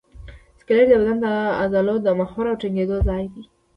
[0.59, 1.25] سکلیټ د بدن د
[1.61, 3.43] عضلو د محور او ټینګېدو ځای دی.